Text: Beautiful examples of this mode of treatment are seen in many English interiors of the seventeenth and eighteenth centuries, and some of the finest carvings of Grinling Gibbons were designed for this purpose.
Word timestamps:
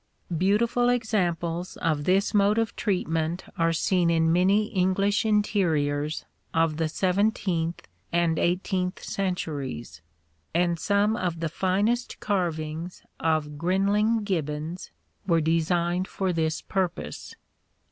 Beautiful 0.35 0.89
examples 0.89 1.77
of 1.77 2.05
this 2.05 2.33
mode 2.33 2.57
of 2.57 2.75
treatment 2.75 3.43
are 3.55 3.71
seen 3.71 4.09
in 4.09 4.33
many 4.33 4.65
English 4.69 5.27
interiors 5.27 6.25
of 6.55 6.77
the 6.77 6.89
seventeenth 6.89 7.87
and 8.11 8.39
eighteenth 8.39 9.03
centuries, 9.03 10.01
and 10.55 10.79
some 10.79 11.15
of 11.15 11.39
the 11.39 11.49
finest 11.49 12.19
carvings 12.19 13.03
of 13.19 13.59
Grinling 13.59 14.23
Gibbons 14.23 14.89
were 15.27 15.39
designed 15.39 16.07
for 16.07 16.33
this 16.33 16.63
purpose. 16.63 17.35